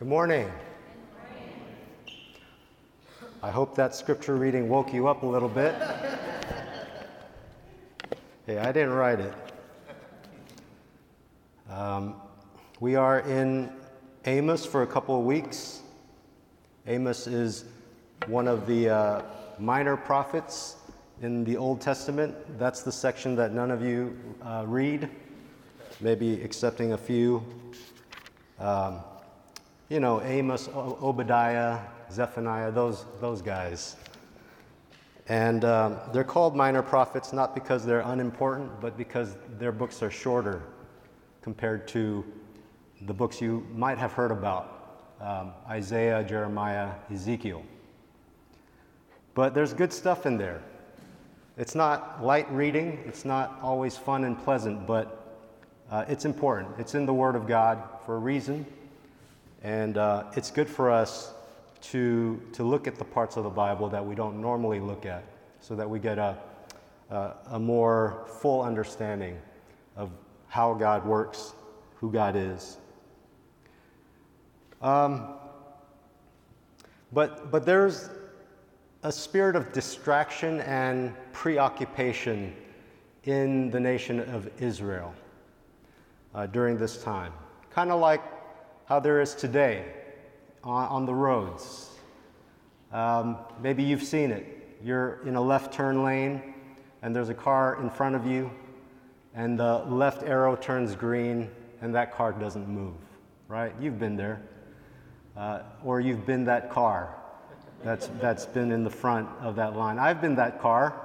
[0.00, 0.50] Good morning.
[3.42, 5.74] I hope that scripture reading woke you up a little bit.
[8.46, 9.34] hey, I didn't write it.
[11.68, 12.14] Um,
[12.80, 13.70] we are in
[14.24, 15.80] Amos for a couple of weeks.
[16.86, 17.66] Amos is
[18.26, 19.22] one of the uh,
[19.58, 20.76] minor prophets
[21.20, 22.34] in the Old Testament.
[22.58, 25.10] That's the section that none of you uh, read,
[26.00, 27.44] maybe excepting a few.
[28.58, 29.00] Um,
[29.90, 31.80] you know, Amos, Obadiah,
[32.12, 33.96] Zephaniah, those, those guys.
[35.26, 40.10] And um, they're called minor prophets not because they're unimportant, but because their books are
[40.10, 40.62] shorter
[41.42, 42.24] compared to
[43.02, 47.64] the books you might have heard about um, Isaiah, Jeremiah, Ezekiel.
[49.34, 50.62] But there's good stuff in there.
[51.58, 55.42] It's not light reading, it's not always fun and pleasant, but
[55.90, 56.78] uh, it's important.
[56.78, 58.64] It's in the Word of God for a reason.
[59.62, 61.32] And uh, it's good for us
[61.82, 65.24] to, to look at the parts of the Bible that we don't normally look at
[65.60, 66.36] so that we get a,
[67.10, 69.38] a, a more full understanding
[69.96, 70.10] of
[70.48, 71.52] how God works,
[71.96, 72.78] who God is.
[74.80, 75.34] Um,
[77.12, 78.08] but, but there's
[79.02, 82.54] a spirit of distraction and preoccupation
[83.24, 85.14] in the nation of Israel
[86.34, 87.32] uh, during this time.
[87.70, 88.22] Kind of like
[88.90, 89.84] how there is today
[90.64, 91.90] on, the roads.
[92.92, 94.78] Um, maybe you've seen it.
[94.82, 96.54] You're in a left turn lane,
[97.00, 98.50] and there's a car in front of you,
[99.32, 101.48] and the left arrow turns green,
[101.80, 102.96] and that car doesn't move,
[103.46, 103.72] right?
[103.80, 104.42] You've been there.
[105.36, 107.14] Uh, or you've been that car
[107.84, 110.00] that's, that's been in the front of that line.
[110.00, 111.00] I've been that car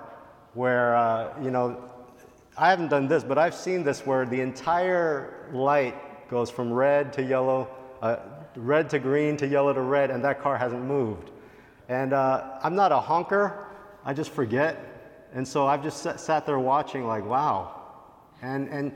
[0.55, 1.83] where, uh, you know,
[2.57, 5.95] I haven't done this, but I've seen this where the entire light
[6.29, 7.67] goes from red to yellow,
[8.01, 8.17] uh,
[8.55, 11.31] red to green to yellow to red, and that car hasn't moved.
[11.89, 13.67] And uh, I'm not a honker,
[14.03, 14.77] I just forget.
[15.33, 17.81] And so I've just sat, sat there watching, like, wow.
[18.41, 18.91] And, and,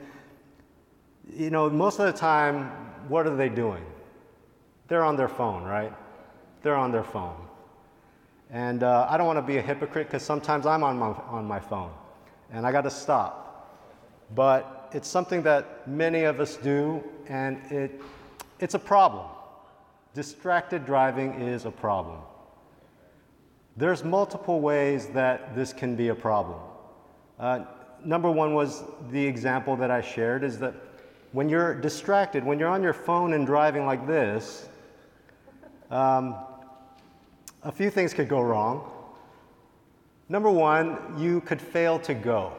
[1.32, 2.70] you know, most of the time,
[3.08, 3.84] what are they doing?
[4.88, 5.92] They're on their phone, right?
[6.62, 7.36] They're on their phone.
[8.50, 11.44] And uh, I don't want to be a hypocrite because sometimes I'm on my, on
[11.44, 11.92] my phone
[12.52, 13.46] and I got to stop.
[14.34, 18.02] But it's something that many of us do, and it,
[18.58, 19.26] it's a problem.
[20.14, 22.18] Distracted driving is a problem.
[23.76, 26.58] There's multiple ways that this can be a problem.
[27.38, 27.60] Uh,
[28.04, 30.74] number one was the example that I shared is that
[31.30, 34.68] when you're distracted, when you're on your phone and driving like this,
[35.92, 36.34] um,
[37.62, 38.90] a few things could go wrong.
[40.28, 42.52] Number one, you could fail to go.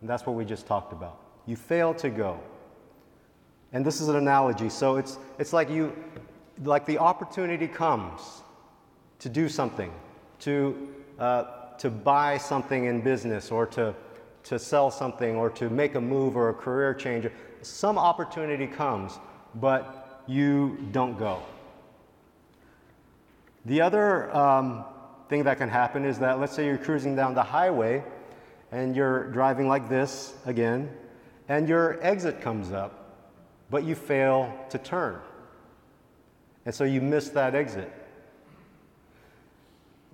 [0.00, 1.18] And that's what we just talked about.
[1.46, 2.38] You fail to go.
[3.72, 4.68] And this is an analogy.
[4.68, 5.96] So it's, it's like you,
[6.64, 8.42] like the opportunity comes
[9.20, 9.92] to do something,
[10.40, 10.88] to,
[11.18, 11.44] uh,
[11.78, 13.94] to buy something in business or to,
[14.44, 17.28] to sell something or to make a move or a career change.
[17.62, 19.18] Some opportunity comes,
[19.56, 21.42] but you don't go.
[23.66, 24.84] The other um,
[25.28, 28.02] thing that can happen is that let's say you're cruising down the highway
[28.72, 30.88] and you're driving like this again,
[31.48, 32.99] and your exit comes up,
[33.70, 35.20] but you fail to turn.
[36.66, 37.92] And so you miss that exit.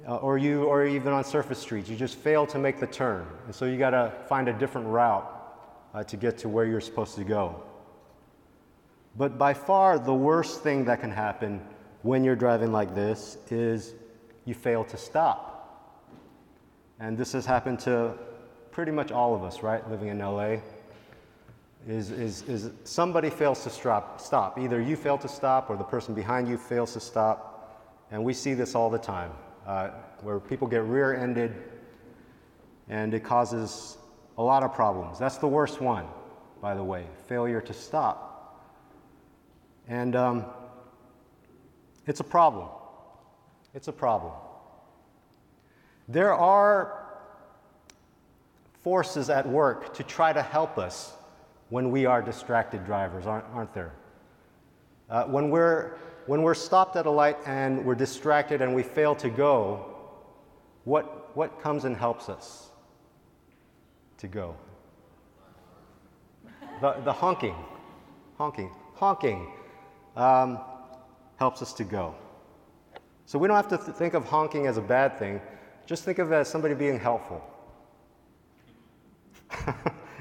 [0.07, 3.27] Uh, or you or even on surface streets, you just fail to make the turn.
[3.47, 5.33] And so you got to find a different route
[5.95, 7.63] uh, to get to where you're supposed to go.
[9.17, 11.61] But by far the worst thing that can happen
[12.03, 13.95] when you're driving like this is
[14.45, 15.53] you fail to stop.
[17.01, 18.15] And this has happened to
[18.71, 20.59] pretty much all of us, right, living in LA
[21.87, 24.59] is, is, is somebody fails to stop, stop.
[24.59, 27.53] Either you fail to stop or the person behind you fails to stop.
[28.11, 29.31] And we see this all the time
[29.67, 29.91] uh,
[30.23, 31.55] where people get rear ended
[32.89, 33.99] and it causes
[34.39, 35.19] a lot of problems.
[35.19, 36.07] That's the worst one,
[36.61, 38.33] by the way failure to stop.
[39.89, 40.45] And um,
[42.07, 42.69] it's a problem.
[43.75, 44.33] It's a problem.
[46.09, 47.05] There are
[48.83, 51.13] forces at work to try to help us
[51.69, 53.93] when we are distracted drivers, aren't, aren't there?
[55.11, 55.97] Uh, when, we're,
[56.27, 59.95] when we're stopped at a light and we're distracted and we fail to go,
[60.85, 62.69] what, what comes and helps us
[64.19, 64.57] to go?
[66.81, 67.57] The, the honking,
[68.37, 69.53] honking, honking
[70.17, 70.59] um,
[71.37, 72.15] helps us to go.
[73.25, 75.41] So we don't have to th- think of honking as a bad thing,
[75.85, 77.43] just think of it as somebody being helpful.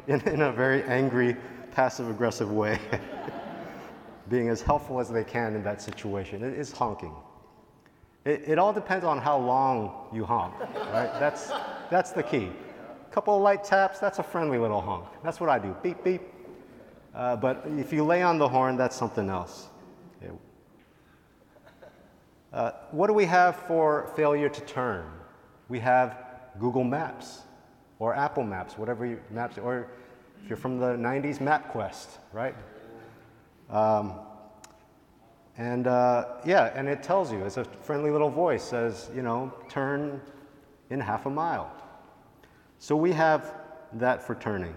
[0.08, 1.36] in, in a very angry,
[1.72, 2.80] passive aggressive way.
[4.30, 6.44] being as helpful as they can in that situation.
[6.44, 7.14] It is honking.
[8.26, 11.12] It, it all depends on how long you honk, right?
[11.20, 11.52] That's,
[11.92, 12.50] that's the key.
[13.08, 15.06] A couple of light taps, that's a friendly little honk.
[15.24, 16.22] That's what I do beep, beep.
[17.14, 19.68] Uh, but if you lay on the horn, that's something else.
[20.22, 20.30] Yeah.
[22.52, 25.06] Uh, what do we have for failure to turn?
[25.70, 26.18] We have
[26.60, 27.44] Google Maps
[28.00, 29.88] or Apple Maps, whatever you, maps, or
[30.44, 32.56] if you're from the 90s, MapQuest, right?
[33.70, 34.14] Um,
[35.58, 39.54] and uh, yeah, and it tells you, it's a friendly little voice, says, you know,
[39.70, 40.22] turn
[40.90, 41.72] in half a mile.
[42.80, 43.54] So we have
[43.94, 44.76] that for turning.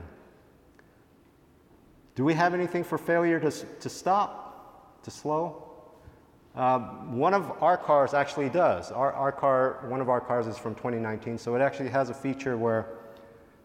[2.15, 5.65] Do we have anything for failure to, to stop, to slow?
[6.55, 6.79] Uh,
[7.11, 8.91] one of our cars actually does.
[8.91, 12.15] Our, our car, one of our cars is from 2019, so it actually has a
[12.15, 12.98] feature where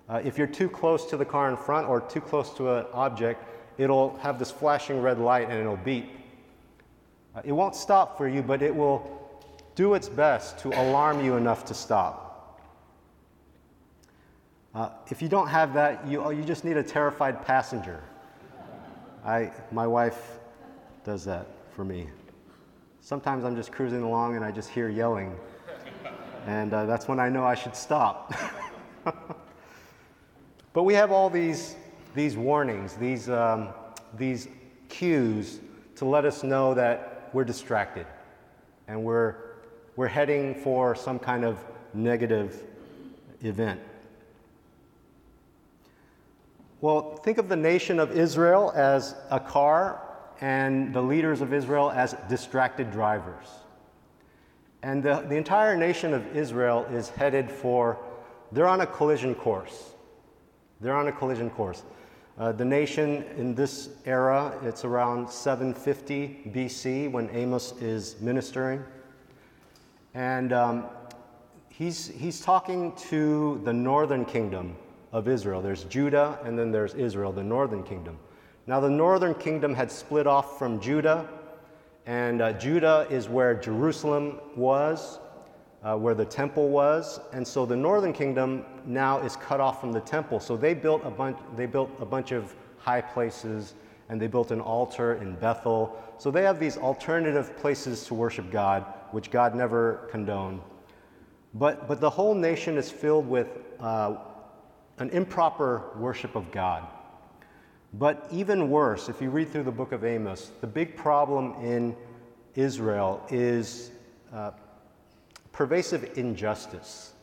[0.10, 2.86] uh, if you're too close to the car in front or too close to an
[2.94, 3.44] object,
[3.78, 6.10] it'll have this flashing red light and it'll beep.
[7.36, 9.20] Uh, it won't stop for you, but it will
[9.76, 12.60] do its best to alarm you enough to stop.
[14.76, 18.02] Uh, if you don't have that, you, you just need a terrified passenger.
[19.26, 20.40] I, my wife
[21.06, 22.08] does that for me.
[23.00, 25.36] Sometimes I'm just cruising along and I just hear yelling,
[26.46, 28.34] and uh, that's when I know I should stop.
[30.74, 31.76] but we have all these,
[32.16, 33.70] these warnings, these, um,
[34.18, 34.48] these
[34.90, 35.60] cues
[35.96, 38.08] to let us know that we're distracted
[38.88, 39.36] and we're,
[39.96, 42.64] we're heading for some kind of negative
[43.44, 43.80] event.
[46.82, 50.02] Well, think of the nation of Israel as a car
[50.42, 53.48] and the leaders of Israel as distracted drivers.
[54.82, 57.98] And the, the entire nation of Israel is headed for,
[58.52, 59.93] they're on a collision course.
[60.82, 61.84] They're on a collision course.
[62.38, 68.84] Uh, the nation in this era, it's around 750 BC when Amos is ministering.
[70.16, 70.86] And um,
[71.70, 74.76] he's, he's talking to the northern kingdom
[75.12, 75.62] of Israel.
[75.62, 78.18] There's Judah and then there's Israel, the northern kingdom.
[78.66, 81.28] Now, the northern kingdom had split off from Judah,
[82.06, 85.20] and uh, Judah is where Jerusalem was,
[85.84, 89.92] uh, where the temple was, and so the northern kingdom now is cut off from
[89.92, 90.40] the temple.
[90.40, 91.38] So they built a bunch.
[91.56, 93.74] They built a bunch of high places,
[94.10, 96.02] and they built an altar in Bethel.
[96.18, 100.62] So they have these alternative places to worship God, which God never condoned.
[101.54, 103.48] But but the whole nation is filled with
[103.80, 104.16] uh,
[105.00, 106.88] an improper worship of God.
[107.96, 111.96] But even worse, if you read through the book of Amos, the big problem in
[112.56, 113.92] Israel is
[114.34, 114.52] uh,
[115.54, 117.14] pervasive injustice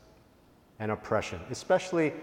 [0.79, 2.15] and oppression, especially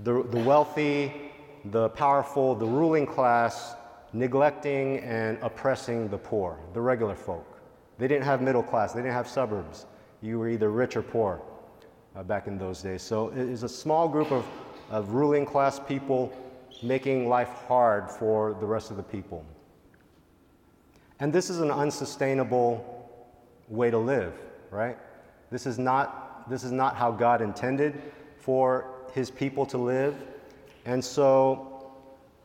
[0.00, 1.32] the, the wealthy,
[1.66, 3.74] the powerful, the ruling class
[4.12, 7.60] neglecting and oppressing the poor, the regular folk.
[7.98, 9.86] They didn't have middle class, they didn't have suburbs.
[10.20, 11.40] You were either rich or poor
[12.14, 13.02] uh, back in those days.
[13.02, 14.44] So it is a small group of,
[14.90, 16.32] of ruling class people
[16.82, 19.44] making life hard for the rest of the people.
[21.20, 23.08] And this is an unsustainable
[23.68, 24.34] way to live,
[24.70, 24.98] right?
[25.52, 28.00] This is not, this is not how God intended
[28.38, 30.16] for his people to live.
[30.86, 31.92] And so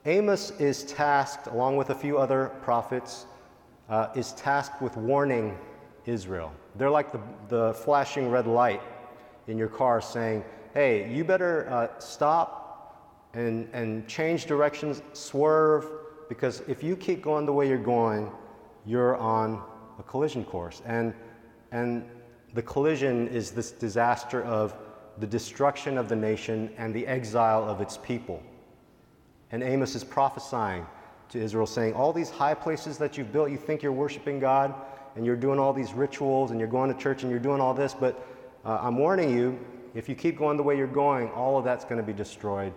[0.06, 3.25] Amos is tasked, along with a few other prophets,
[3.89, 5.58] uh, is tasked with warning
[6.05, 6.51] Israel.
[6.75, 8.82] They're like the, the flashing red light
[9.48, 10.43] in your car saying,
[10.74, 15.88] hey, you better uh, stop and, and change directions, swerve,
[16.27, 18.29] because if you keep going the way you're going,
[18.86, 19.63] you're on
[19.98, 20.82] a collision course.
[20.86, 21.13] And,
[21.72, 22.03] and
[22.54, 24.75] the collision is this disaster of
[25.20, 28.42] the destruction of the nation and the exile of its people.
[29.51, 30.86] And Amos is prophesying
[31.30, 34.74] to Israel, saying, All these high places that you've built, you think you're worshiping God,
[35.16, 37.74] and you're doing all these rituals, and you're going to church, and you're doing all
[37.74, 38.27] this, but
[38.66, 39.60] uh, I'm warning you,
[39.96, 42.74] if you keep going the way you're going, all of that's going to be destroyed.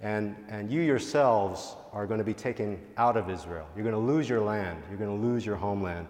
[0.00, 3.66] And, and you yourselves are going to be taken out of Israel.
[3.76, 6.08] You're going to lose your land, you're going to lose your homeland,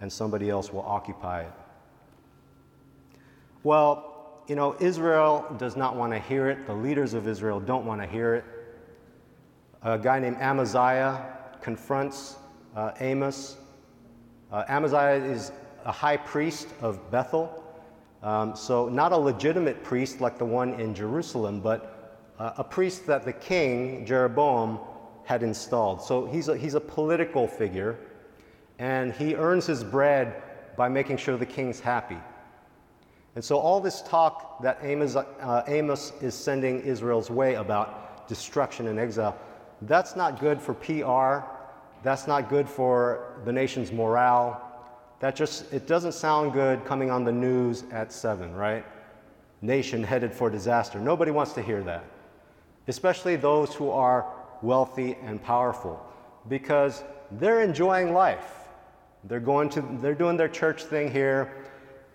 [0.00, 1.52] and somebody else will occupy it.
[3.64, 6.66] Well, you know, Israel does not want to hear it.
[6.66, 8.44] The leaders of Israel don't want to hear it.
[9.82, 11.24] A guy named Amaziah
[11.60, 12.36] confronts
[12.74, 13.56] uh, Amos.
[14.50, 15.52] Uh, Amaziah is
[15.84, 17.62] a high priest of Bethel.
[18.22, 23.06] Um, so, not a legitimate priest like the one in Jerusalem, but uh, a priest
[23.06, 24.78] that the king, Jeroboam,
[25.24, 26.02] had installed.
[26.02, 27.98] So, he's a, he's a political figure,
[28.78, 30.42] and he earns his bread
[30.76, 32.18] by making sure the king's happy.
[33.34, 38.88] And so, all this talk that Amos, uh, Amos is sending Israel's way about destruction
[38.88, 39.36] and exile,
[39.82, 41.46] that's not good for PR.
[42.02, 44.68] That's not good for the nation's morale.
[45.20, 48.84] That just, it doesn't sound good coming on the news at 7, right?
[49.60, 50.98] Nation headed for disaster.
[50.98, 52.04] Nobody wants to hear that,
[52.88, 54.26] especially those who are
[54.62, 56.04] wealthy and powerful,
[56.48, 58.68] because they're enjoying life.
[59.24, 61.54] They're going to, they're doing their church thing here,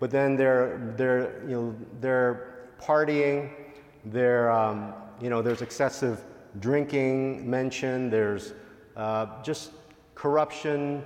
[0.00, 3.50] but then they're, they're, you know, they're partying.
[4.04, 6.24] They're, um, you know, there's excessive
[6.60, 8.12] drinking mentioned.
[8.12, 8.54] There's
[8.96, 9.72] uh, just
[10.14, 11.04] corruption,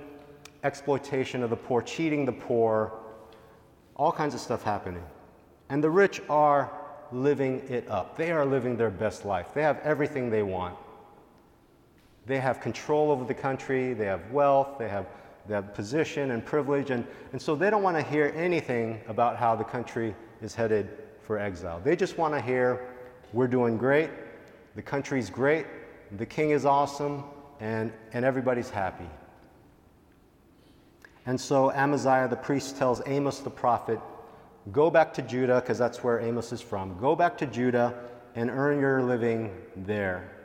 [0.63, 2.93] exploitation of the poor, cheating the poor,
[3.95, 5.03] all kinds of stuff happening.
[5.69, 6.71] And the rich are
[7.11, 8.17] living it up.
[8.17, 9.53] They are living their best life.
[9.53, 10.75] They have everything they want.
[12.25, 15.07] They have control over the country, they have wealth, they have,
[15.47, 19.37] they have position and privilege, and, and so they don't want to hear anything about
[19.37, 20.89] how the country is headed
[21.21, 21.81] for exile.
[21.83, 22.87] They just want to hear,
[23.33, 24.09] we're doing great,
[24.75, 25.65] the country's great,
[26.17, 27.23] the king is awesome,
[27.59, 29.09] and, and everybody's happy.
[31.25, 33.99] And so Amaziah the priest tells Amos the prophet,
[34.71, 36.97] Go back to Judah, because that's where Amos is from.
[36.97, 37.93] Go back to Judah
[38.35, 40.42] and earn your living there.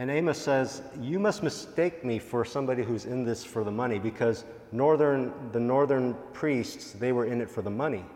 [0.00, 3.98] And Amos says, You must mistake me for somebody who's in this for the money,
[3.98, 8.06] because northern, the northern priests, they were in it for the money.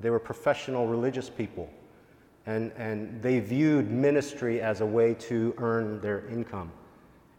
[0.00, 1.70] They were professional religious people.
[2.44, 6.70] And, and they viewed ministry as a way to earn their income.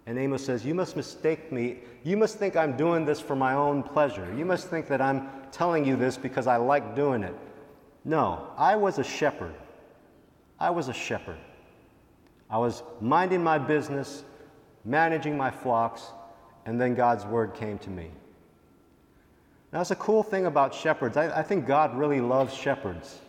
[0.08, 1.82] And Amos says, You must mistake me.
[2.04, 4.34] You must think I'm doing this for my own pleasure.
[4.36, 7.36] You must think that I'm telling you this because I like doing it.
[8.04, 9.54] No, I was a shepherd.
[10.60, 11.38] I was a shepherd.
[12.52, 14.26] I was minding my business,
[14.84, 16.08] managing my flocks,
[16.66, 18.12] and then God's word came to me.
[19.72, 21.16] Now, that's a cool thing about shepherds.
[21.16, 23.20] I, I think God really loves shepherds.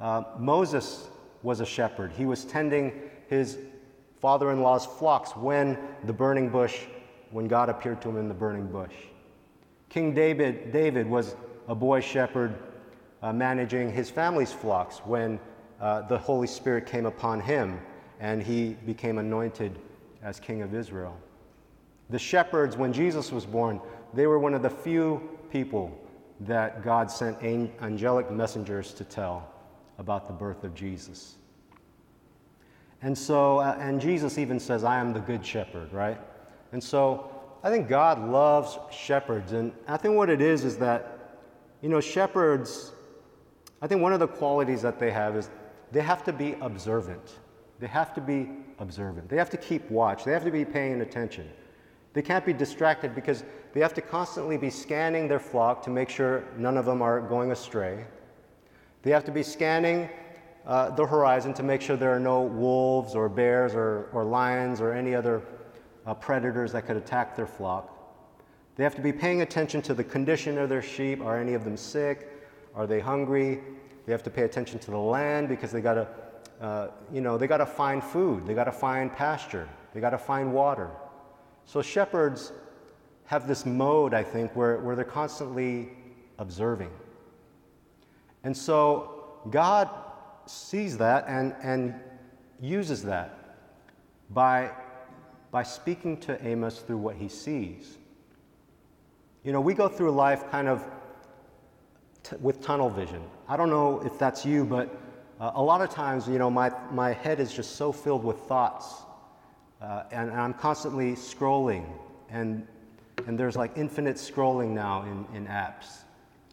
[0.00, 1.08] Uh, Moses
[1.44, 2.10] was a shepherd.
[2.10, 2.92] He was tending
[3.28, 3.58] his
[4.20, 6.80] father in law's flocks when the burning bush,
[7.30, 8.94] when God appeared to him in the burning bush.
[9.88, 11.36] King David, David was
[11.68, 12.58] a boy shepherd
[13.22, 15.38] uh, managing his family's flocks when
[15.80, 17.80] uh, the Holy Spirit came upon him
[18.20, 19.78] and he became anointed
[20.22, 21.16] as king of Israel.
[22.10, 23.80] The shepherds, when Jesus was born,
[24.12, 25.96] they were one of the few people
[26.40, 29.48] that God sent angelic messengers to tell
[29.98, 31.36] about the birth of Jesus.
[33.02, 36.20] And so, uh, and Jesus even says, I am the good shepherd, right?
[36.72, 37.30] And so
[37.62, 39.52] I think God loves shepherds.
[39.52, 41.38] And I think what it is is that,
[41.80, 42.92] you know, shepherds,
[43.80, 45.48] I think one of the qualities that they have is
[45.92, 47.38] they have to be observant.
[47.80, 49.28] They have to be observant.
[49.28, 50.24] They have to keep watch.
[50.24, 51.48] They have to be paying attention.
[52.12, 56.10] They can't be distracted because they have to constantly be scanning their flock to make
[56.10, 58.04] sure none of them are going astray.
[59.02, 60.10] They have to be scanning
[60.66, 64.80] uh, the horizon to make sure there are no wolves or bears or, or lions
[64.80, 65.42] or any other
[66.04, 67.96] uh, predators that could attack their flock.
[68.76, 71.22] They have to be paying attention to the condition of their sheep.
[71.22, 72.28] Are any of them sick?
[72.74, 73.60] Are they hungry?
[74.04, 76.08] They have to pay attention to the land because they got to
[76.60, 80.10] uh, you know, they got to find food, they got to find pasture, they got
[80.10, 80.90] to find water.
[81.64, 82.52] So shepherds
[83.24, 85.90] have this mode, I think, where, where they're constantly
[86.38, 86.90] observing.
[88.44, 89.88] And so God
[90.46, 91.94] sees that and, and
[92.60, 93.56] uses that
[94.30, 94.70] by,
[95.50, 97.96] by speaking to Amos through what he sees.
[99.44, 100.84] You know, we go through life kind of
[102.22, 103.22] t- with tunnel vision.
[103.48, 104.94] I don't know if that's you, but
[105.40, 108.36] uh, a lot of times, you know, my, my head is just so filled with
[108.40, 109.02] thoughts,
[109.80, 111.86] uh, and, and, I'm constantly scrolling,
[112.28, 112.66] and,
[113.26, 116.02] and there's like infinite scrolling now in, in apps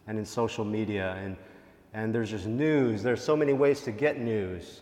[0.07, 1.35] and in social media, and,
[1.93, 3.03] and there's just news.
[3.03, 4.79] There's so many ways to get news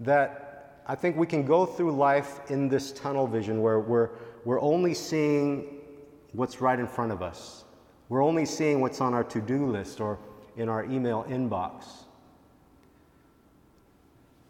[0.00, 4.08] that I think we can go through life in this tunnel vision where we're,
[4.46, 5.80] we're only seeing
[6.32, 7.64] what's right in front of us.
[8.08, 10.18] We're only seeing what's on our to do list or
[10.56, 11.84] in our email inbox.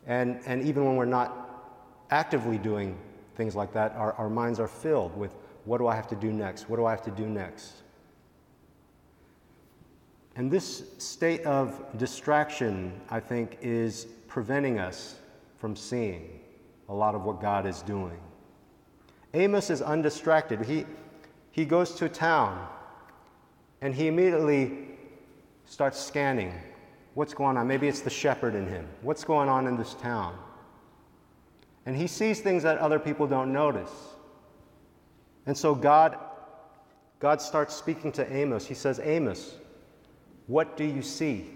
[0.07, 1.75] And, and even when we're not
[2.11, 2.99] actively doing
[3.37, 6.33] things like that, our, our minds are filled with what do I have to do
[6.33, 6.69] next?
[6.69, 7.83] What do I have to do next?
[10.35, 15.17] And this state of distraction, I think, is preventing us
[15.59, 16.41] from seeing
[16.89, 18.19] a lot of what God is doing.
[19.35, 20.65] Amos is undistracted.
[20.65, 20.85] He,
[21.51, 22.67] he goes to a town
[23.81, 24.89] and he immediately
[25.67, 26.53] starts scanning
[27.15, 27.67] What's going on?
[27.67, 28.89] Maybe it's the shepherd in him.
[29.03, 30.37] What's going on in this town?
[31.85, 33.91] And he sees things that other people don't notice.
[35.47, 36.19] And so God,
[37.19, 38.67] God starts speaking to Amos.
[38.67, 39.57] He says, Amos,
[40.47, 41.51] what do you see?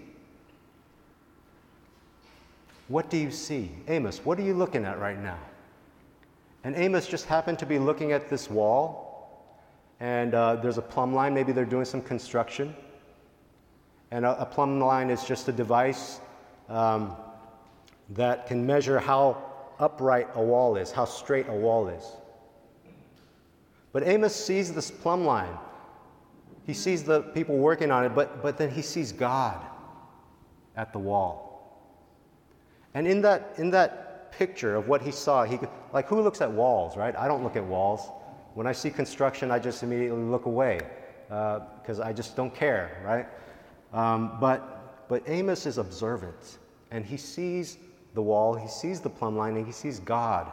[2.87, 3.71] What do you see?
[3.87, 5.39] Amos, what are you looking at right now?
[6.63, 9.55] And Amos just happened to be looking at this wall,
[9.99, 11.33] and uh, there's a plumb line.
[11.33, 12.75] Maybe they're doing some construction.
[14.11, 16.19] And a, a plumb line is just a device
[16.69, 17.15] um,
[18.11, 19.43] that can measure how
[19.79, 22.03] upright a wall is, how straight a wall is.
[23.91, 25.57] But Amos sees this plumb line.
[26.65, 29.65] He sees the people working on it, but, but then he sees God
[30.75, 31.47] at the wall.
[32.93, 35.59] And in that, in that picture of what he saw, he,
[35.93, 37.15] like who looks at walls, right?
[37.15, 38.09] I don't look at walls.
[38.53, 40.79] When I see construction, I just immediately look away
[41.27, 43.27] because uh, I just don't care, right?
[43.93, 46.59] Um, but, but Amos is observant
[46.91, 47.77] and he sees
[48.13, 50.51] the wall, he sees the plumb line, and he sees God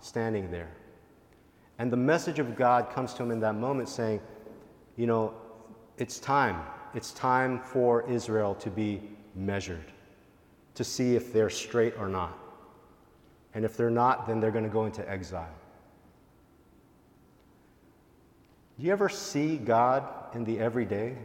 [0.00, 0.70] standing there.
[1.78, 4.20] And the message of God comes to him in that moment saying,
[4.96, 5.34] You know,
[5.98, 6.62] it's time.
[6.94, 9.02] It's time for Israel to be
[9.34, 9.92] measured,
[10.76, 12.38] to see if they're straight or not.
[13.54, 15.48] And if they're not, then they're going to go into exile.
[18.78, 20.04] Do you ever see God
[20.34, 21.16] in the everyday?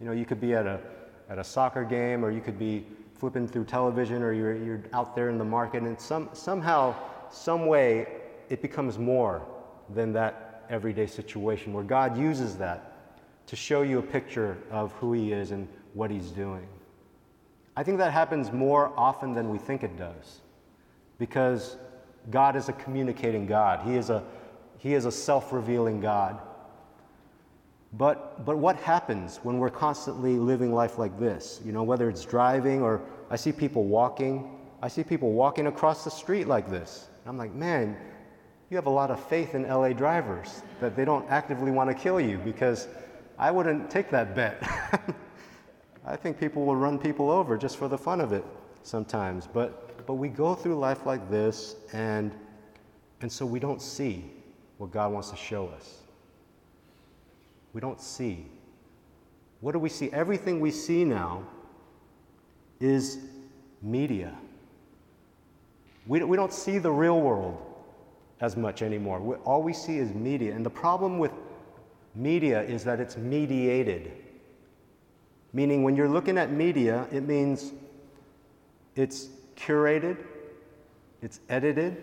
[0.00, 0.80] You know, you could be at a,
[1.28, 5.14] at a soccer game or you could be flipping through television or you're, you're out
[5.14, 6.94] there in the market and some, somehow,
[7.30, 8.06] some way,
[8.48, 9.42] it becomes more
[9.90, 12.90] than that everyday situation where God uses that
[13.46, 16.66] to show you a picture of who He is and what He's doing.
[17.76, 20.40] I think that happens more often than we think it does
[21.18, 21.76] because
[22.30, 23.86] God is a communicating God.
[23.86, 24.24] He is a,
[24.78, 26.40] he is a self revealing God.
[27.92, 31.60] But, but what happens when we're constantly living life like this?
[31.64, 36.04] You know, whether it's driving or I see people walking, I see people walking across
[36.04, 37.08] the street like this.
[37.26, 37.96] I'm like, man,
[38.70, 41.94] you have a lot of faith in LA drivers that they don't actively want to
[41.94, 42.86] kill you because
[43.38, 44.62] I wouldn't take that bet.
[46.06, 48.44] I think people will run people over just for the fun of it
[48.84, 49.46] sometimes.
[49.46, 52.34] But, but we go through life like this, and,
[53.20, 54.30] and so we don't see
[54.78, 55.99] what God wants to show us.
[57.72, 58.46] We don't see.
[59.60, 60.10] What do we see?
[60.12, 61.44] Everything we see now
[62.80, 63.18] is
[63.82, 64.34] media.
[66.06, 67.58] We, we don't see the real world
[68.40, 69.20] as much anymore.
[69.20, 70.54] We, all we see is media.
[70.54, 71.32] And the problem with
[72.14, 74.12] media is that it's mediated.
[75.52, 77.72] Meaning, when you're looking at media, it means
[78.96, 80.16] it's curated,
[81.22, 82.02] it's edited,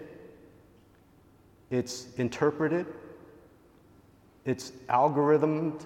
[1.72, 2.86] it's interpreted,
[4.48, 5.86] it's algorithmed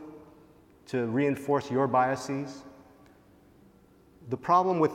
[0.85, 2.63] to reinforce your biases.
[4.29, 4.91] The problem with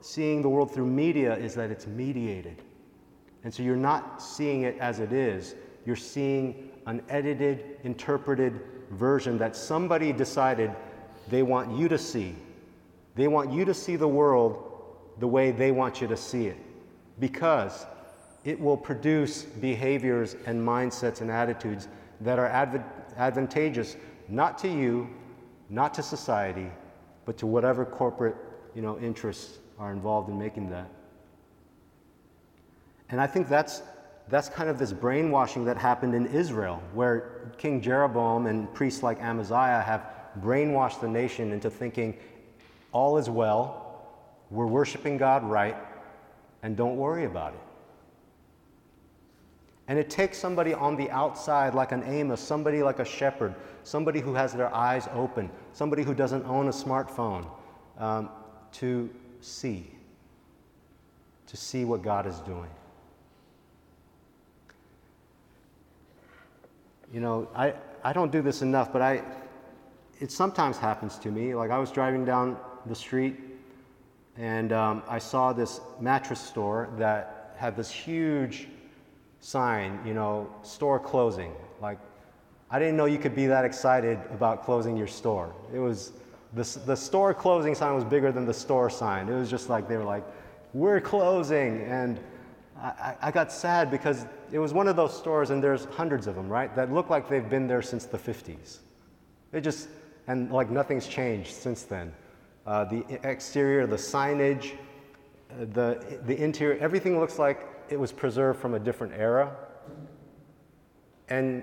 [0.00, 2.60] seeing the world through media is that it's mediated.
[3.44, 5.54] And so you're not seeing it as it is,
[5.86, 10.70] you're seeing an edited, interpreted version that somebody decided
[11.28, 12.34] they want you to see.
[13.14, 14.70] They want you to see the world
[15.18, 16.56] the way they want you to see it
[17.20, 17.86] because
[18.44, 21.88] it will produce behaviors and mindsets and attitudes
[22.20, 22.82] that are adv-
[23.16, 23.96] advantageous
[24.28, 25.08] not to you,
[25.70, 26.70] not to society,
[27.24, 28.36] but to whatever corporate
[28.74, 30.88] you know, interests are involved in making that.
[33.10, 33.82] And I think that's,
[34.28, 39.20] that's kind of this brainwashing that happened in Israel, where King Jeroboam and priests like
[39.20, 40.06] Amaziah have
[40.40, 42.16] brainwashed the nation into thinking
[42.92, 44.08] all is well,
[44.50, 45.76] we're worshiping God right,
[46.62, 47.60] and don't worry about it.
[49.86, 54.20] And it takes somebody on the outside, like an Amos, somebody like a shepherd, somebody
[54.20, 57.46] who has their eyes open, somebody who doesn't own a smartphone,
[57.98, 58.30] um,
[58.72, 59.90] to see,
[61.46, 62.70] to see what God is doing.
[67.12, 69.22] You know, I, I don't do this enough, but I,
[70.18, 71.54] it sometimes happens to me.
[71.54, 73.36] Like I was driving down the street
[74.36, 78.68] and um, I saw this mattress store that had this huge
[79.44, 81.52] sign, you know, store closing.
[81.78, 81.98] Like,
[82.70, 85.54] I didn't know you could be that excited about closing your store.
[85.72, 86.12] It was,
[86.54, 89.28] the, the store closing sign was bigger than the store sign.
[89.28, 90.24] It was just like, they were like,
[90.72, 91.82] we're closing.
[91.82, 92.18] And
[92.80, 96.36] I, I got sad because it was one of those stores, and there's hundreds of
[96.36, 98.78] them, right, that look like they've been there since the 50s.
[99.52, 99.88] They just,
[100.26, 102.14] and like nothing's changed since then.
[102.66, 104.72] Uh, the exterior, the signage,
[105.50, 109.54] uh, the, the interior, everything looks like it was preserved from a different era.
[111.28, 111.62] And,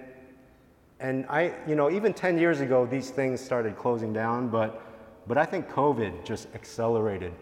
[1.02, 4.82] and I, you know, even 10 years ago, these things started closing down, but,
[5.28, 7.34] but I think COVID just accelerated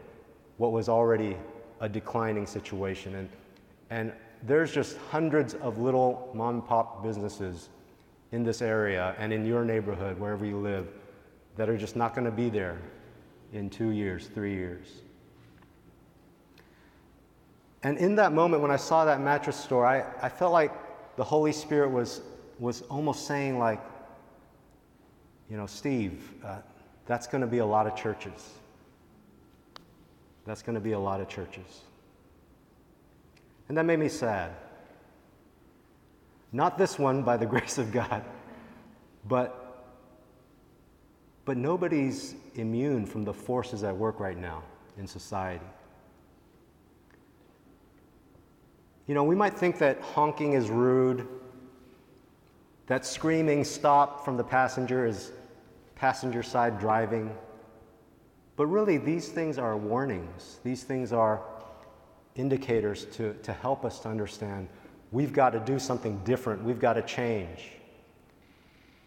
[0.58, 1.38] what was already
[1.82, 3.14] a declining situation.
[3.14, 3.30] And,
[3.92, 7.70] and there's just hundreds of little mom and pop businesses
[8.32, 10.88] in this area and in your neighborhood, wherever you live,
[11.58, 12.80] that are just not going to be there
[13.54, 14.88] in two years, three years.
[17.84, 20.72] And in that moment, when I saw that mattress store, I, I felt like
[21.16, 22.22] the Holy Spirit was,
[22.60, 23.82] was almost saying, like,
[25.50, 26.58] you know, Steve, uh,
[27.06, 28.50] that's going to be a lot of churches.
[30.46, 31.82] That's going to be a lot of churches.
[33.68, 34.52] And that made me sad.
[36.52, 38.24] Not this one, by the grace of God,
[39.28, 39.96] but,
[41.46, 44.64] but nobody's immune from the forces at work right now
[44.98, 45.66] in society.
[49.10, 51.28] You know, we might think that honking is rude,
[52.86, 55.32] that screaming stop from the passenger is
[55.96, 57.36] passenger side driving.
[58.56, 60.60] But really, these things are warnings.
[60.64, 61.42] These things are
[62.36, 64.68] indicators to, to help us to understand
[65.12, 67.72] we've got to do something different, we've got to change.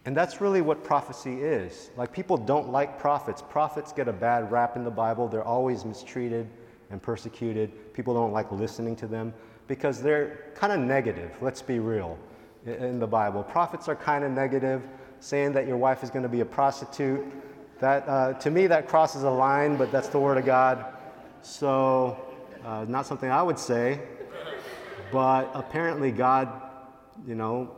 [0.04, 1.90] And that's really what prophecy is.
[1.96, 3.40] Like, people don't like prophets.
[3.40, 6.48] Prophets get a bad rap in the Bible, they're always mistreated
[6.90, 7.94] and persecuted.
[7.94, 9.32] People don't like listening to them
[9.66, 12.18] because they're kind of negative, let's be real,
[12.66, 13.42] in the Bible.
[13.42, 14.82] Prophets are kind of negative,
[15.20, 17.24] saying that your wife is going to be a prostitute.
[17.80, 20.84] That, uh, to me, that crosses a line, but that's the Word of God.
[21.42, 22.16] So,
[22.64, 24.00] uh, not something I would say,
[25.10, 26.48] but apparently, God,
[27.26, 27.70] you know,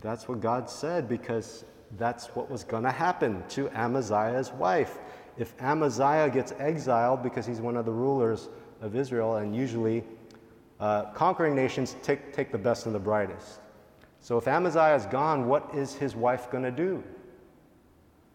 [0.00, 1.64] that's what God said because
[1.98, 4.98] that's what was going to happen to Amaziah's wife.
[5.36, 8.48] If Amaziah gets exiled because he's one of the rulers
[8.80, 10.04] of Israel, and usually
[10.80, 13.60] uh, conquering nations take, take the best and the brightest.
[14.20, 17.02] So if Amaziah is gone, what is his wife going to do?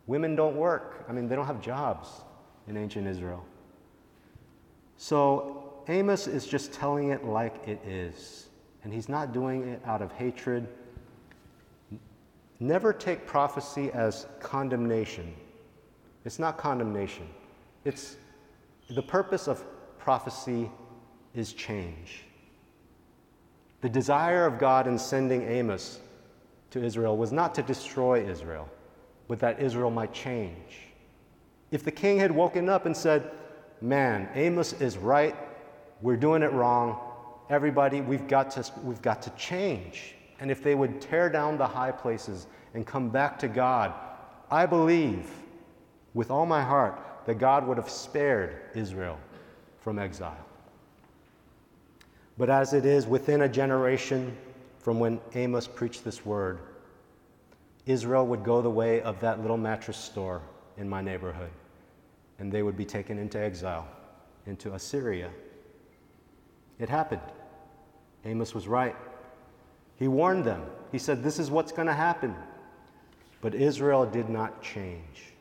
[0.08, 1.06] Women don't work.
[1.08, 2.10] I mean, they don't have jobs
[2.68, 3.44] in ancient Israel.
[4.98, 8.50] So Amos is just telling it like it is.
[8.84, 10.68] And he's not doing it out of hatred
[12.60, 15.34] Never take prophecy as condemnation.
[16.26, 17.28] It's not condemnation.
[17.86, 18.18] It's
[18.90, 19.64] the purpose of
[19.98, 20.70] prophecy
[21.34, 22.26] is change.
[23.82, 26.00] The desire of God in sending Amos
[26.72, 28.70] to Israel was not to destroy Israel,
[29.28, 30.88] but that Israel might change.
[31.72, 33.32] If the king had woken up and said,
[33.82, 35.36] Man, Amos is right,
[36.02, 37.00] we're doing it wrong,
[37.50, 41.68] everybody, we've got to, we've got to change and if they would tear down the
[41.68, 43.94] high places and come back to God,
[44.50, 45.30] I believe
[46.14, 49.20] with all my heart that God would have spared Israel
[49.80, 50.46] from exile.
[52.40, 54.36] But as it is within a generation
[54.80, 56.60] from when Amos preached this word,
[57.86, 60.42] Israel would go the way of that little mattress store
[60.78, 61.52] in my neighborhood,
[62.40, 63.86] and they would be taken into exile,
[64.46, 65.30] into Assyria.
[66.80, 67.22] It happened.
[68.24, 68.96] Amos was right.
[69.98, 70.64] He warned them.
[70.94, 72.34] He said, This is what's going to happen.
[73.42, 75.34] But Israel did not change.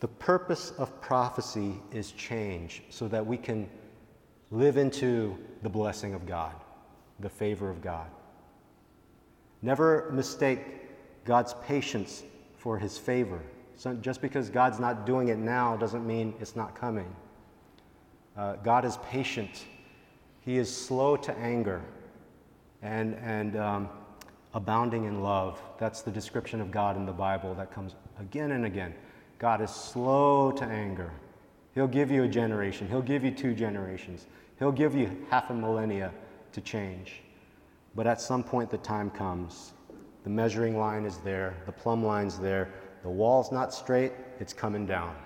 [0.00, 3.68] The purpose of prophecy is change so that we can
[4.50, 6.54] live into the blessing of God,
[7.20, 8.08] the favor of God.
[9.62, 10.60] Never mistake
[11.24, 12.22] God's patience
[12.56, 13.40] for his favor.
[13.76, 17.14] So just because God's not doing it now doesn't mean it's not coming.
[18.36, 19.64] Uh, God is patient
[20.40, 21.82] he is slow to anger
[22.82, 23.88] and, and um,
[24.54, 25.60] abounding in love.
[25.78, 28.94] That's the description of God in the Bible that comes again and again.
[29.40, 31.10] God is slow to anger.
[31.74, 34.26] He'll give you a generation, He'll give you two generations,
[34.58, 36.12] He'll give you half a millennia
[36.52, 37.22] to change.
[37.94, 39.72] But at some point, the time comes.
[40.24, 42.68] The measuring line is there, the plumb line's there,
[43.02, 45.16] the wall's not straight, it's coming down.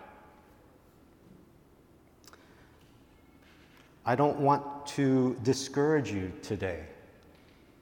[4.07, 6.85] I don't want to discourage you today.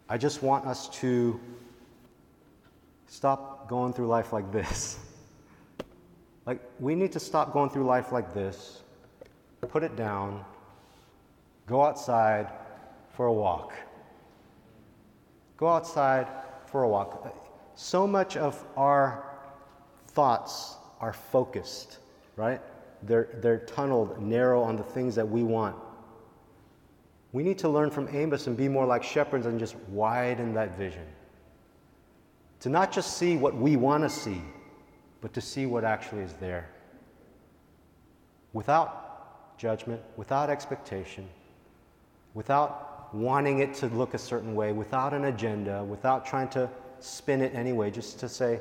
[0.08, 1.38] I just want us to
[3.06, 4.98] stop going through life like this.
[6.46, 8.82] Like, we need to stop going through life like this,
[9.68, 10.44] put it down,
[11.66, 12.48] go outside
[13.10, 13.72] for a walk.
[15.56, 16.26] Go outside
[16.66, 17.36] for a walk.
[17.76, 19.24] So much of our
[20.08, 21.98] thoughts are focused,
[22.36, 22.60] right?
[23.04, 25.76] They're, they're tunneled, narrow on the things that we want.
[27.32, 30.76] We need to learn from Amos and be more like shepherds and just widen that
[30.76, 31.06] vision.
[32.60, 34.40] To not just see what we want to see,
[35.22, 36.68] but to see what actually is there.
[38.52, 41.26] Without judgment, without expectation,
[42.34, 47.40] without wanting it to look a certain way, without an agenda, without trying to spin
[47.40, 48.60] it anyway, just to say,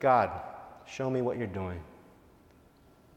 [0.00, 0.30] God,
[0.86, 1.80] show me what you're doing.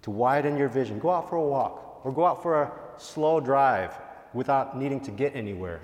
[0.04, 3.40] To widen your vision, go out for a walk or go out for a slow
[3.40, 3.98] drive
[4.34, 5.82] without needing to get anywhere.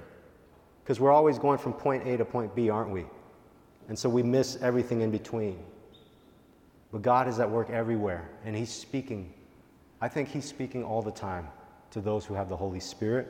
[0.83, 3.05] Because we're always going from point A to point B, aren't we?
[3.87, 5.57] And so we miss everything in between.
[6.91, 9.33] But God is at work everywhere, and He's speaking.
[10.01, 11.47] I think He's speaking all the time
[11.91, 13.27] to those who have the Holy Spirit.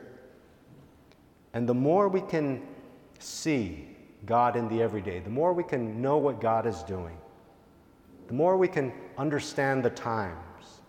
[1.54, 2.62] And the more we can
[3.18, 3.88] see
[4.26, 7.16] God in the everyday, the more we can know what God is doing,
[8.28, 10.80] the more we can understand the times,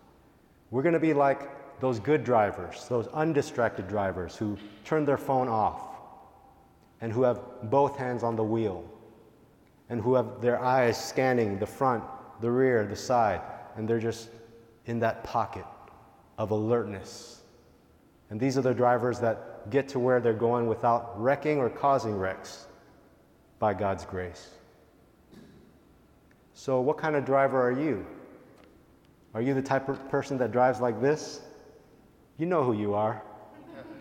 [0.72, 5.48] we're going to be like those good drivers, those undistracted drivers who turn their phone
[5.48, 5.98] off
[7.02, 8.84] and who have both hands on the wheel
[9.90, 12.04] and who have their eyes scanning the front,
[12.44, 13.40] the rear, the side,
[13.78, 14.30] and they're just
[14.86, 15.64] in that pocket
[16.38, 17.42] of alertness.
[18.30, 22.14] And these are the drivers that get to where they're going without wrecking or causing
[22.14, 22.68] wrecks
[23.60, 24.50] by God's grace.
[26.54, 28.06] So, what kind of driver are you?
[29.34, 31.40] Are you the type of person that drives like this?
[32.38, 33.24] You know who you are.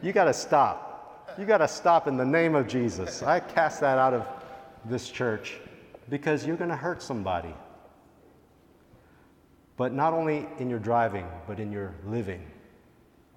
[0.03, 1.33] You got to stop.
[1.39, 3.23] You got to stop in the name of Jesus.
[3.23, 4.27] I cast that out of
[4.85, 5.59] this church
[6.11, 7.55] because you're going to hurt somebody.
[9.77, 12.47] But not only in your driving, but in your living.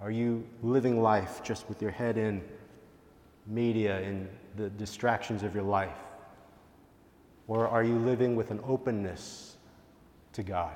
[0.02, 2.43] Are you living life just with your head in
[3.48, 5.98] media and the distractions of your life?
[7.48, 9.58] Or are you living with an openness
[10.34, 10.76] to God,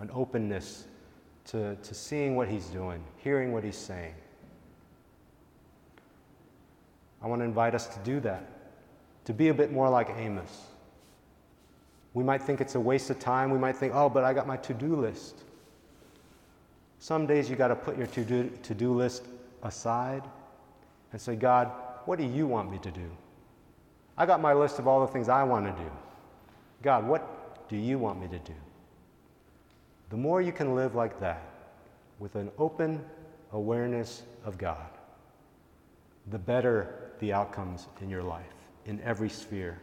[0.00, 0.84] an openness
[1.46, 4.14] to, to seeing what He's doing, hearing what He's saying?
[7.22, 8.44] I want to invite us to do that,
[9.26, 10.66] to be a bit more like Amos.
[12.14, 13.50] We might think it's a waste of time.
[13.50, 15.44] We might think, oh, but I got my to do list.
[16.98, 19.24] Some days you got to put your to do list
[19.62, 20.22] aside
[21.12, 21.70] and say, God,
[22.04, 23.10] what do you want me to do?
[24.16, 25.90] I got my list of all the things I want to do.
[26.82, 28.54] God, what do you want me to do?
[30.10, 31.42] The more you can live like that,
[32.18, 33.04] with an open
[33.52, 34.90] awareness of God,
[36.30, 38.44] the better the outcomes in your life,
[38.84, 39.80] in every sphere.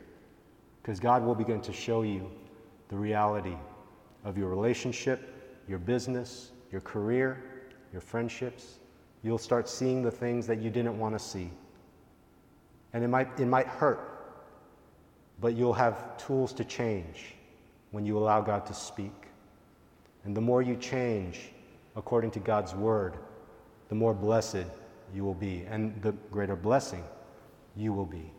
[0.90, 2.32] Because God will begin to show you
[2.88, 3.56] the reality
[4.24, 7.44] of your relationship, your business, your career,
[7.92, 8.80] your friendships.
[9.22, 11.52] You'll start seeing the things that you didn't want to see.
[12.94, 14.00] And it might, it might hurt,
[15.40, 17.36] but you'll have tools to change
[17.92, 19.28] when you allow God to speak.
[20.24, 21.52] And the more you change
[21.96, 23.18] according to God's word,
[23.90, 24.66] the more blessed
[25.14, 27.04] you will be, and the greater blessing
[27.76, 28.32] you will be.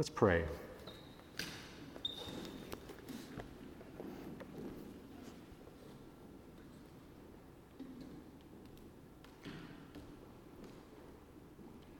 [0.00, 0.44] Let's pray.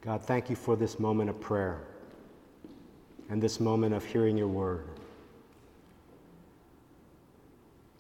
[0.01, 1.83] God, thank you for this moment of prayer
[3.29, 4.87] and this moment of hearing your word.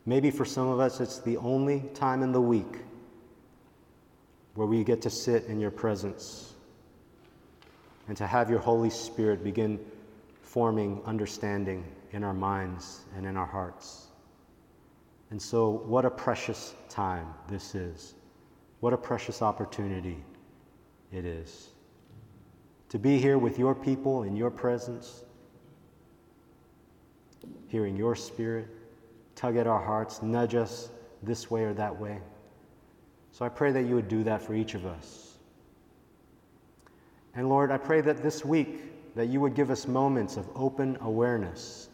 [0.07, 2.79] Maybe for some of us, it's the only time in the week
[4.55, 6.55] where we get to sit in your presence
[8.11, 9.79] and to have your Holy Spirit begin
[10.42, 14.09] forming understanding in our minds and in our hearts.
[15.31, 18.14] And so, what a precious time this is.
[18.81, 20.25] What a precious opportunity
[21.12, 21.68] it is
[22.88, 25.23] to be here with your people in your presence,
[27.68, 28.66] hearing your spirit
[29.37, 30.90] tug at our hearts, nudge us
[31.23, 32.18] this way or that way.
[33.31, 35.30] So I pray that you would do that for each of us.
[37.35, 40.97] And Lord, I pray that this week that you would give us moments of open
[41.01, 41.88] awareness,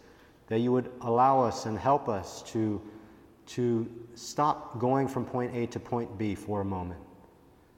[0.49, 2.81] that you would allow us and help us to,
[3.47, 7.01] to stop going from point A to point B for a moment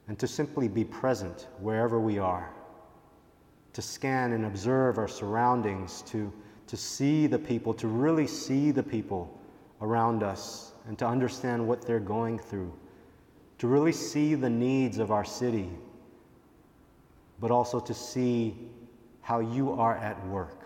[0.07, 2.51] and to simply be present wherever we are,
[3.73, 6.33] to scan and observe our surroundings, to,
[6.67, 9.39] to see the people, to really see the people
[9.81, 12.73] around us and to understand what they're going through,
[13.59, 15.69] to really see the needs of our city
[17.39, 18.55] but also to see
[19.21, 20.63] how you are at work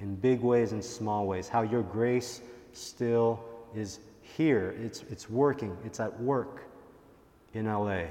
[0.00, 2.40] in big ways and small ways, how your grace
[2.72, 3.42] still
[3.74, 4.74] is here.
[4.82, 6.64] It's, it's working, it's at work
[7.52, 8.04] in LA.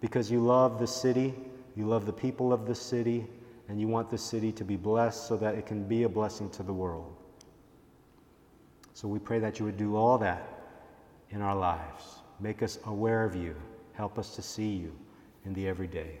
[0.00, 1.34] Because you love the city,
[1.76, 3.26] you love the people of the city,
[3.68, 6.50] and you want the city to be blessed so that it can be a blessing
[6.50, 7.14] to the world.
[8.94, 10.46] So we pray that you would do all that
[11.30, 12.20] in our lives.
[12.40, 13.54] Make us aware of you.
[13.92, 14.92] Help us to see you
[15.44, 16.20] in the everyday.